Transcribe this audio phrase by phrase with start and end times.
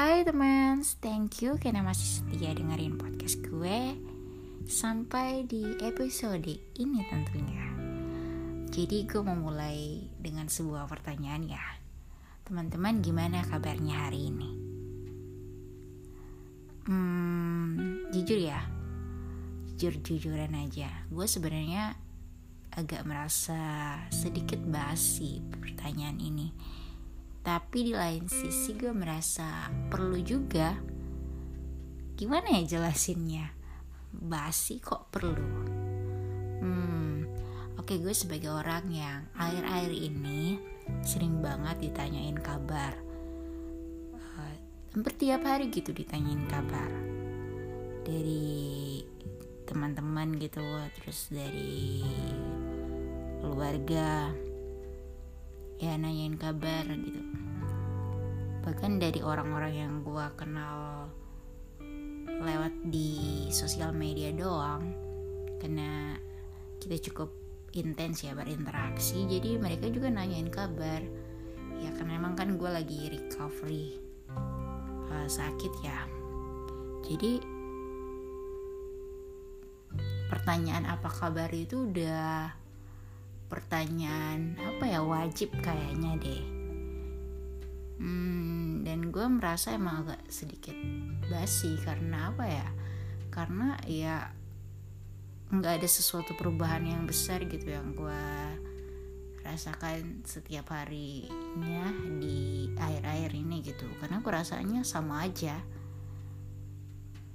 [0.00, 4.00] Hai teman, thank you karena masih setia dengerin podcast gue
[4.64, 7.68] Sampai di episode ini tentunya.
[8.72, 11.60] Jadi gue mau mulai dengan sebuah pertanyaan ya.
[12.48, 14.50] Teman-teman gimana kabarnya hari ini?
[16.88, 18.64] Hmm, jujur ya.
[19.76, 20.88] Jujur-jujuran aja.
[21.12, 21.92] Gue sebenarnya
[22.72, 26.79] agak merasa sedikit basi pertanyaan ini
[27.40, 30.76] tapi di lain sisi gue merasa perlu juga.
[32.14, 33.56] Gimana ya jelasinnya?
[34.12, 35.48] Basi kok perlu?
[36.60, 37.00] Hmm
[37.80, 40.60] oke okay, gue sebagai orang yang air-air ini
[41.00, 42.92] sering banget ditanyain kabar.
[44.14, 44.54] Uh,
[44.92, 46.86] hampir tiap hari gitu ditanyain kabar.
[48.04, 49.00] Dari
[49.64, 50.62] teman-teman gitu
[51.00, 52.04] terus dari
[53.40, 54.28] keluarga
[55.80, 57.24] ya nanyain kabar gitu.
[58.60, 61.08] Bahkan dari orang-orang yang gue kenal
[62.28, 64.92] lewat di sosial media doang
[65.60, 66.16] karena
[66.80, 67.32] kita cukup
[67.72, 71.00] intens ya berinteraksi jadi mereka juga nanyain kabar.
[71.80, 73.96] Ya karena emang kan gue lagi recovery
[75.08, 76.04] uh, sakit ya.
[77.08, 77.40] Jadi
[80.28, 82.59] pertanyaan apa kabar itu udah
[83.50, 86.42] pertanyaan apa ya wajib kayaknya deh.
[88.00, 90.72] Hmm, dan gue merasa emang agak sedikit
[91.28, 92.68] basi karena apa ya?
[93.28, 94.30] Karena ya
[95.50, 98.24] nggak ada sesuatu perubahan yang besar gitu yang gue
[99.42, 101.90] rasakan setiap harinya
[102.22, 103.84] di air-air ini gitu.
[103.98, 105.58] Karena gue rasanya sama aja.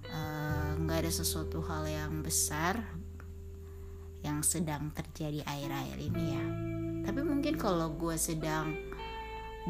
[0.06, 2.80] Eh, nggak uh, ada sesuatu hal yang besar
[4.26, 6.46] yang sedang terjadi air-air ini ya.
[7.06, 8.74] Tapi mungkin kalau gue sedang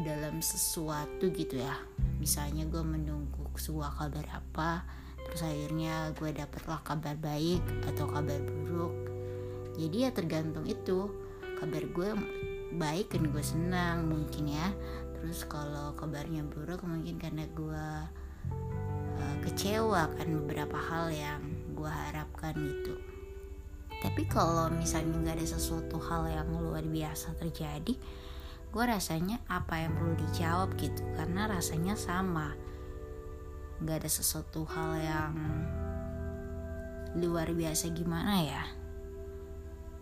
[0.00, 1.72] dalam sesuatu gitu ya
[2.20, 4.84] misalnya gue menunggu sebuah kabar apa
[5.24, 9.06] terus akhirnya gue dapatlah kabar baik atau kabar buruk
[9.76, 11.12] jadi ya tergantung itu.
[11.60, 12.08] Kabar gue
[12.76, 14.72] baik kan gue senang mungkin ya.
[15.20, 17.86] Terus kalau kabarnya buruk mungkin karena gue
[19.20, 21.40] uh, kecewa kan beberapa hal yang
[21.76, 23.15] gue harapkan gitu
[24.04, 27.96] tapi kalau misalnya nggak ada sesuatu hal yang luar biasa terjadi
[28.76, 31.00] gue rasanya apa yang perlu dijawab gitu.
[31.16, 32.52] Karena rasanya sama.
[33.80, 35.34] Nggak ada sesuatu hal yang
[37.16, 38.64] luar biasa gimana ya.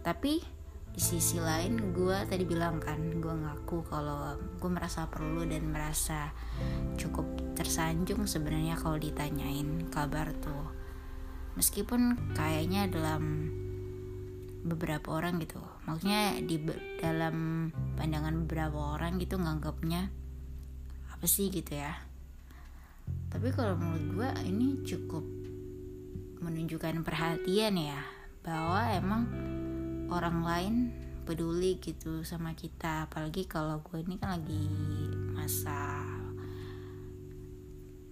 [0.03, 0.43] Tapi
[0.91, 6.35] di sisi lain gue tadi bilang kan gue ngaku kalau gue merasa perlu dan merasa
[6.99, 10.67] cukup tersanjung sebenarnya kalau ditanyain kabar tuh.
[11.55, 13.55] Meskipun kayaknya dalam
[14.65, 15.61] beberapa orang gitu.
[15.85, 16.57] Maksudnya di
[16.97, 17.69] dalam
[18.01, 20.09] pandangan beberapa orang gitu nganggapnya
[21.13, 21.93] apa sih gitu ya.
[23.29, 25.25] Tapi kalau menurut gue ini cukup
[26.41, 28.01] menunjukkan perhatian ya
[28.41, 29.23] bahwa emang
[30.09, 30.75] orang lain
[31.29, 33.05] peduli gitu sama kita.
[33.13, 34.65] Apalagi kalau gue ini kan lagi
[35.37, 36.01] masa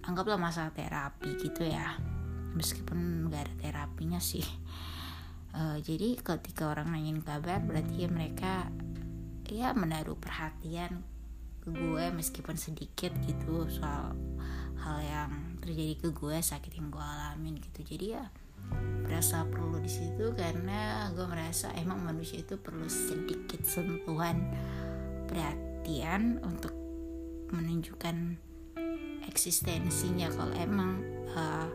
[0.05, 1.97] anggaplah masa terapi gitu ya.
[2.53, 4.45] Meskipun gak ada terapinya sih
[5.53, 8.67] uh, jadi ketika orang nanyain kabar berarti ya mereka
[9.47, 11.05] ya menaruh perhatian
[11.63, 14.17] ke gue meskipun sedikit gitu soal
[14.83, 15.31] hal yang
[15.63, 17.87] terjadi ke gue sakit yang gue alamin gitu.
[17.87, 18.27] Jadi ya
[19.05, 24.51] merasa perlu di situ karena gue merasa emang manusia itu perlu sedikit sentuhan
[25.29, 26.73] perhatian untuk
[27.53, 28.41] menunjukkan
[29.29, 30.27] eksistensinya.
[30.33, 30.99] Kalau emang
[31.31, 31.69] uh,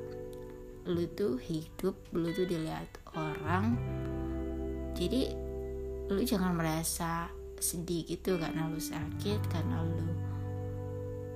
[0.88, 3.76] lu tuh hidup lu tuh dilihat orang.
[4.96, 5.28] Jadi
[6.08, 7.28] lu jangan merasa
[7.60, 10.08] sedih gitu karena lu sakit karena lu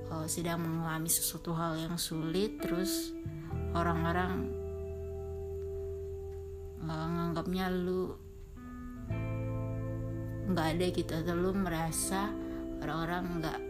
[0.09, 2.57] oh, sedang mengalami sesuatu hal yang sulit.
[2.65, 3.13] Terus
[3.77, 4.49] orang-orang
[6.89, 8.17] uh, nganggapnya lu
[10.53, 12.33] nggak ada gitu atau lu merasa
[12.83, 13.61] orang-orang nggak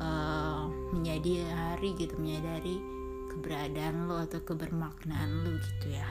[0.00, 2.99] uh, menjadi hari gitu menyadari
[3.30, 6.10] keberadaan lo atau kebermaknaan lo gitu ya.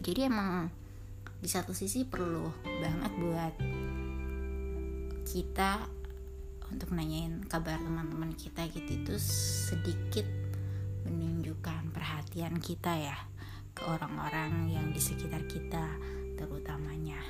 [0.00, 0.72] Jadi emang
[1.36, 3.54] di satu sisi perlu banget buat
[5.28, 5.84] kita
[6.72, 10.26] untuk nanyain kabar teman-teman kita gitu itu sedikit
[11.06, 13.16] menunjukkan perhatian kita ya
[13.76, 15.84] ke orang-orang yang di sekitar kita
[16.40, 17.20] terutamanya.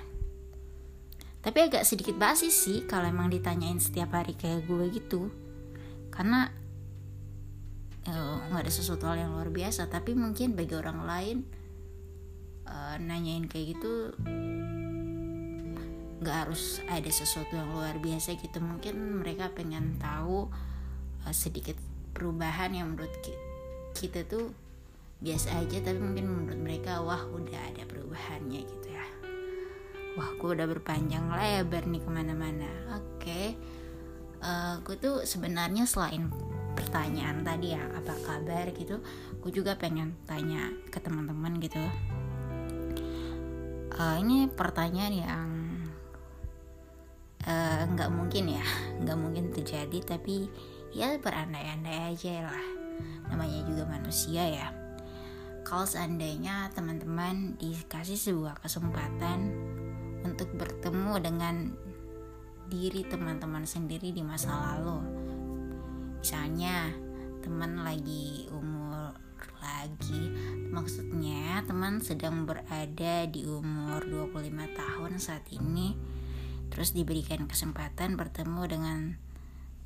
[1.43, 5.31] Tapi agak sedikit basi sih kalau emang ditanyain setiap hari kayak gue gitu.
[6.11, 6.50] Karena
[8.06, 11.37] nggak uh, ada sesuatu hal yang luar biasa tapi mungkin bagi orang lain
[12.70, 14.14] uh, nanyain kayak gitu
[16.23, 20.47] nggak harus ada sesuatu yang luar biasa gitu mungkin mereka pengen tahu
[21.26, 21.75] uh, sedikit
[22.14, 23.11] perubahan yang menurut
[23.93, 24.55] kita tuh
[25.19, 29.06] biasa aja tapi mungkin menurut mereka wah udah ada perubahannya gitu ya
[30.14, 33.59] wah gue udah berpanjang lebar nih ke mana-mana oke okay.
[34.47, 36.31] uh, gue tuh sebenarnya selain
[36.76, 39.00] pertanyaan tadi ya apa kabar gitu.
[39.40, 41.81] Gue juga pengen tanya ke teman-teman gitu.
[43.96, 45.49] Uh, ini pertanyaan yang
[47.49, 48.67] eh, nggak uh, mungkin ya
[49.00, 50.52] nggak mungkin terjadi tapi
[50.93, 52.64] ya berandai-andai aja lah.
[53.32, 54.69] Namanya juga manusia ya.
[55.67, 59.50] Kalau seandainya teman-teman dikasih sebuah kesempatan
[60.23, 61.56] untuk bertemu dengan
[62.70, 65.15] diri teman-teman sendiri di masa lalu
[66.26, 66.90] misalnya
[67.38, 69.14] teman lagi umur
[69.62, 70.34] lagi
[70.75, 74.02] maksudnya teman sedang berada di umur
[74.34, 74.34] 25
[74.75, 75.94] tahun saat ini
[76.75, 78.99] terus diberikan kesempatan bertemu dengan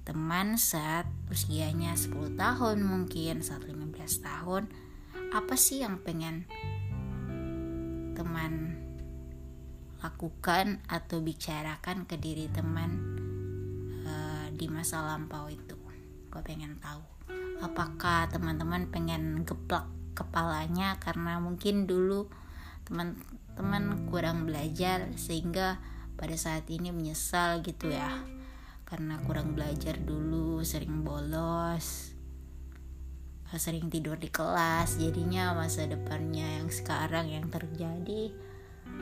[0.08, 4.72] teman saat usianya 10 tahun mungkin saat 15 tahun.
[5.36, 6.48] Apa sih yang pengen
[8.16, 8.80] teman
[10.00, 12.90] lakukan atau bicarakan ke diri teman
[14.08, 15.69] uh, di masa lampau itu
[16.30, 17.02] gue pengen tahu.
[17.60, 22.30] Apakah teman-teman pengen geplak kepalanya karena mungkin dulu
[22.88, 25.82] teman-teman kurang belajar sehingga
[26.14, 28.22] pada saat ini menyesal gitu ya?
[28.86, 32.10] Karena kurang belajar dulu sering bolos
[33.58, 38.30] sering tidur di kelas jadinya masa depannya yang sekarang yang terjadi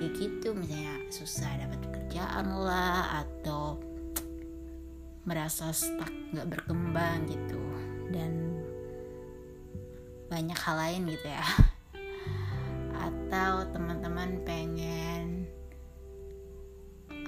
[0.01, 3.77] ya gitu misalnya susah dapat pekerjaan lah atau
[5.29, 7.61] merasa stuck nggak berkembang gitu.
[8.09, 8.65] Dan
[10.33, 11.45] banyak hal lain gitu ya.
[13.07, 15.45] Atau teman-teman pengen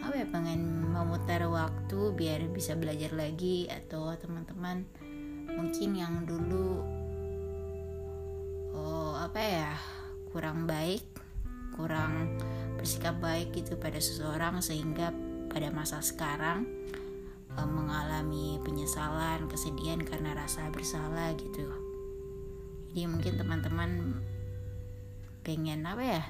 [0.01, 3.69] apa ya pengen memutar waktu biar bisa belajar lagi.
[3.69, 4.89] Atau teman-teman
[5.53, 6.81] mungkin yang dulu
[8.73, 9.71] oh apa ya
[10.33, 11.03] kurang baik
[11.75, 12.39] kurang
[12.79, 15.11] bersikap baik gitu pada seseorang sehingga
[15.51, 16.65] pada masa sekarang
[17.55, 21.67] e, mengalami penyesalan, kesedihan karena rasa bersalah gitu.
[22.91, 23.91] Jadi mungkin teman-teman
[25.47, 26.25] pengen apa ya?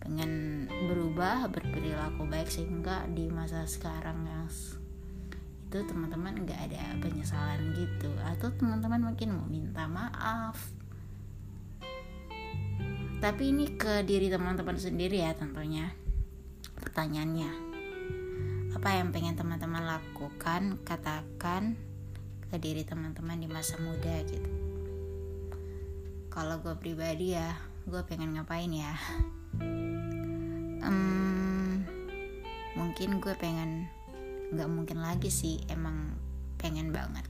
[0.00, 4.40] Pengen berubah, berperilaku baik sehingga di masa sekarang yang
[5.70, 10.58] itu teman-teman nggak ada penyesalan gitu atau teman-teman mungkin mau minta maaf
[13.22, 15.94] tapi ini ke diri teman-teman sendiri ya tentunya
[16.74, 17.69] pertanyaannya
[18.70, 21.74] apa yang pengen teman-teman lakukan katakan
[22.50, 24.50] ke diri teman-teman di masa muda gitu.
[26.30, 27.58] Kalau gue pribadi ya
[27.90, 28.94] gue pengen ngapain ya?
[30.86, 31.82] Um,
[32.78, 33.90] mungkin gue pengen
[34.54, 36.14] nggak mungkin lagi sih emang
[36.54, 37.26] pengen banget.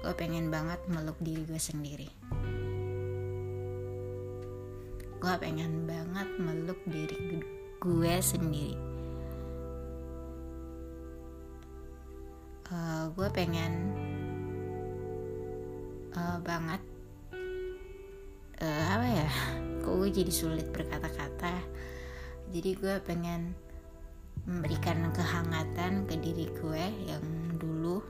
[0.00, 2.08] Gue pengen banget meluk diri gue sendiri.
[5.20, 7.44] Gue pengen banget meluk diri
[7.84, 8.91] gue sendiri
[12.72, 13.72] uh, gue pengen
[16.16, 16.80] uh, banget
[18.64, 19.30] uh, apa ya
[19.84, 21.54] kok gue jadi sulit berkata-kata.
[22.52, 23.56] Jadi gue pengen
[24.44, 27.24] memberikan kehangatan ke diri gue yang
[27.56, 28.02] dulu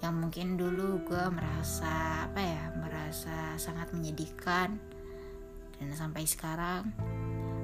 [0.00, 4.76] yang mungkin dulu gue merasa apa ya merasa sangat menyedihkan.
[5.80, 6.92] Dan sampai sekarang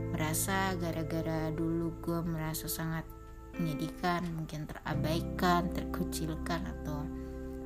[0.08, 3.04] merasa gara-gara dulu gue merasa sangat
[3.60, 7.04] menyedihkan mungkin terabaikan terkucilkan atau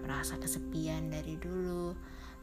[0.02, 1.94] merasa kesepian dari dulu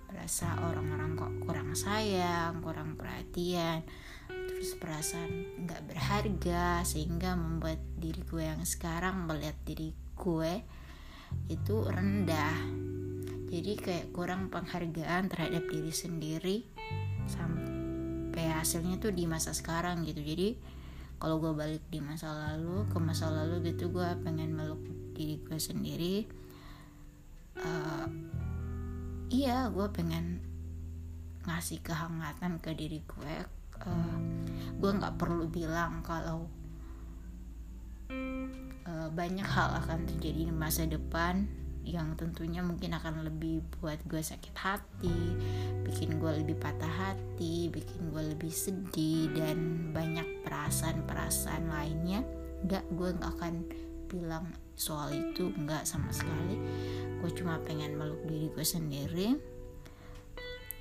[0.08, 3.84] merasa orang-orang kok kurang sayang kurang perhatian
[4.28, 10.54] terus perasaan nggak berharga sehingga membuat diri gue yang sekarang melihat diri gue
[11.48, 12.58] itu rendah.
[13.48, 16.58] Jadi kayak kurang penghargaan terhadap diri sendiri
[17.32, 20.20] sampai hasilnya tuh di masa sekarang gitu.
[20.20, 20.60] Jadi
[21.18, 24.82] kalau gue balik di masa lalu ke masa lalu gitu gue pengen meluk
[25.18, 26.16] diri gue sendiri.
[27.58, 28.06] Uh,
[29.34, 30.40] iya gue pengen
[31.48, 33.36] ngasih kehangatan ke diri gue
[33.88, 34.20] uh,
[34.78, 36.48] gue nggak perlu bilang kalau
[38.88, 41.48] uh, banyak hal akan terjadi di masa depan
[41.88, 45.20] yang tentunya mungkin akan lebih buat gue sakit hati,
[45.88, 52.28] bikin gue lebih patah hati, bikin gue lebih sedih dan banyak perasaan-perasaan lainnya.
[52.68, 53.54] Gak, gue gak akan
[54.12, 56.60] bilang soal itu nggak sama sekali.
[57.24, 59.58] Gue cuma pengen meluk diri gue sendiri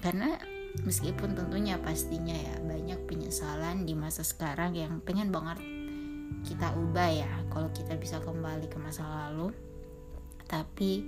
[0.05, 0.37] karena
[0.85, 5.57] meskipun tentunya pastinya ya banyak penyesalan di masa sekarang yang pengen banget
[6.45, 9.51] kita ubah ya kalau kita bisa kembali ke masa lalu
[10.47, 11.03] tapi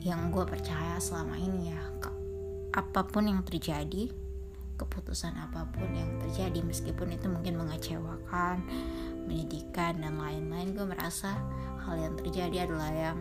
[0.00, 1.82] yang gue percaya selama ini ya
[2.72, 4.12] apa pun yang terjadi
[4.78, 8.62] keputusan apa pun yang terjadi meskipun itu mungkin mengecewakan
[9.26, 11.34] menyedihkan dan lain-lain gue merasa
[11.82, 13.18] hal yang terjadi adalah yang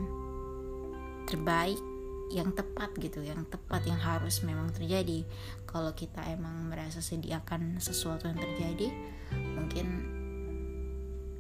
[1.26, 1.82] terbaik
[2.28, 5.24] yang tepat gitu yang tepat yang harus memang terjadi.
[5.64, 8.92] Kalau kita emang merasa sedih akan sesuatu yang terjadi
[9.56, 9.88] mungkin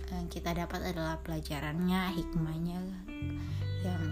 [0.07, 2.79] yang eh, kita dapat adalah pelajarannya hikmahnya
[3.85, 4.03] yang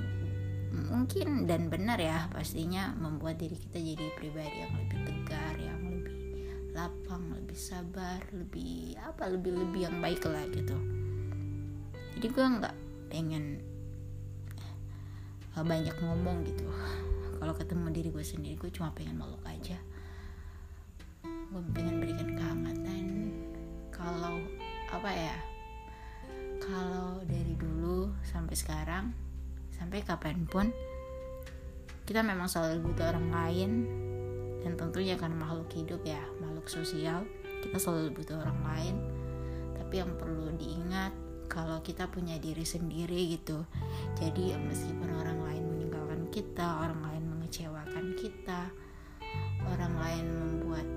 [0.75, 6.19] mungkin dan benar ya pastinya membuat diri kita jadi pribadi yang lebih tegar yang lebih
[6.75, 10.75] lapang lebih sabar lebih apa lebih lebih yang baik lah gitu.
[12.19, 12.75] Jadi gue nggak
[13.07, 13.63] pengen
[15.55, 16.67] banyak ngomong gitu.
[17.39, 19.79] Kalau ketemu diri gue sendiri gue cuma pengen meluk aja.
[21.23, 23.03] Gue pengen berikan kehangatan.
[23.95, 24.43] Kalau
[24.91, 25.37] apa ya
[26.59, 29.24] kalau dari dulu sampai sekarang
[29.75, 30.71] sampai kapan pun
[32.05, 33.71] kita memang selalu butuh orang lain.
[34.65, 37.21] Dan tentunya karena makhluk hidup ya makhluk sosial
[37.61, 38.95] kita selalu butuh orang lain.
[39.77, 41.13] Tapi yang perlu diingat
[41.45, 43.61] kalau kita punya diri sendiri gitu.
[44.17, 48.73] Jadi meskipun orang lain meninggalkan kita orang lain mengecewakan kita
[49.65, 50.87] orang lain membuat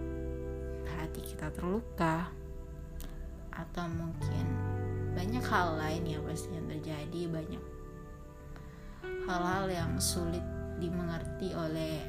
[0.97, 2.29] hati kita terluka
[3.53, 4.47] atau mungkin
[5.17, 7.63] banyak hal lain ya pasti yang terjadi banyak
[9.29, 10.41] hal-hal yang sulit
[10.81, 12.01] dimengerti oleh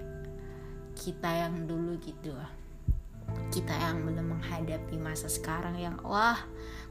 [0.96, 2.32] kita yang dulu gitu.
[3.52, 6.40] Kita yang belum menghadapi masa sekarang yang wah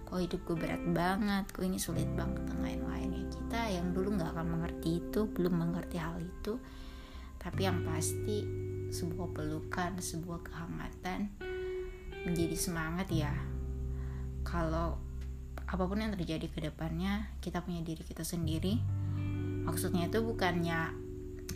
[0.05, 3.09] kok hidup gue berat banget kok ini sulit banget dan lain-lain.
[3.09, 6.61] Ya kita yang dulu nggak akan mengerti itu belum mengerti hal itu.
[7.41, 8.45] Tapi yang pasti
[8.93, 11.33] sebuah pelukan sebuah kehangatan
[12.29, 13.33] menjadi semangat ya.
[14.45, 15.01] Kalau
[15.69, 18.81] apa pun yang terjadi ke depannya kita punya diri kita sendiri
[19.69, 20.97] maksudnya itu bukannya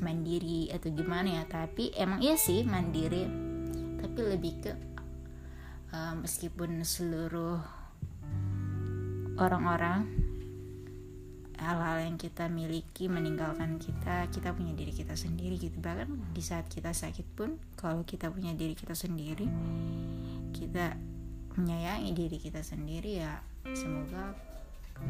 [0.04, 3.25] mandiri atau gimana ya tapi emang iya sih mandiri.
[3.97, 4.73] Tapi lebih ke
[5.97, 7.57] uh, meskipun seluruh
[9.40, 10.04] orang-orang
[11.57, 15.81] hal-hal yang kita miliki meninggalkan kita kita punya diri kita sendiri gitu.
[15.81, 19.49] Bahkan di saat kita sakit pun kalau kita punya diri kita sendiri
[20.52, 21.00] kita
[21.57, 23.40] menyayangi diri kita sendiri ya
[23.76, 24.51] semoga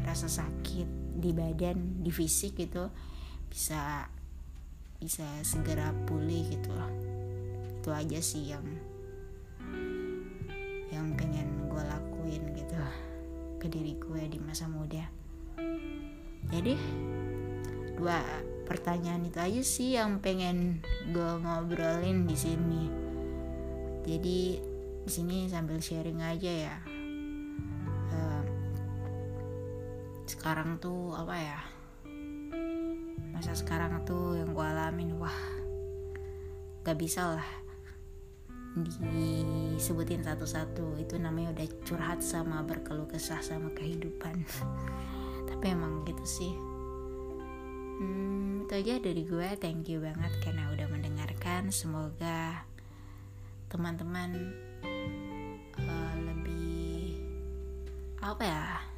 [0.03, 2.89] rasa sakit di badan di fisik itu
[3.47, 4.09] bisa
[4.97, 6.91] bisa segera pulih gitu loh.
[7.79, 8.65] Itu aja sih yang
[10.89, 12.77] yang pengen gue lakuin gitu
[13.59, 15.05] ke diri gue di masa muda.
[16.49, 16.73] Jadi
[17.97, 18.19] dua
[18.63, 22.83] pertanyaan itu aja sih yang pengen gue ngobrolin di sini.
[24.03, 24.39] Jadi
[25.03, 26.92] di sini sambil sharing aja ya
[30.43, 31.59] sekarang tuh apa ya
[33.31, 35.39] masa sekarang tuh yang gue alamin wah
[36.83, 37.47] gak bisa lah
[38.75, 40.99] disebutin satu-satu.
[40.99, 44.43] Itu namanya udah curhat sama berkeluh kesah sama kehidupan.
[45.47, 46.51] Tapi emang gitu sih.
[48.03, 51.71] Hmm, itu aja dari gue thank you banget karena udah mendengarkan.
[51.71, 52.67] Semoga
[53.71, 54.51] teman-teman
[55.79, 57.15] uh, lebih
[58.19, 58.91] apa ya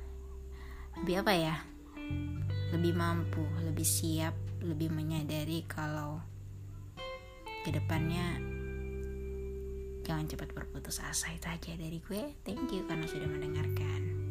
[1.02, 1.56] lebih apa ya?
[2.74, 4.36] Lebih mampu lebih siap
[4.66, 6.20] lebih menyadari kalau
[7.62, 8.42] ke depannya
[10.06, 11.34] jangan cepat berputus asa.
[11.34, 12.34] Itu aja dari gue.
[12.46, 14.25] Thank you karena sudah mendengarkan